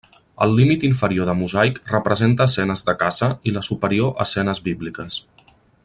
[0.43, 5.21] El límit inferior de mosaic representa escenes de caça i la superior escenes bíbliques.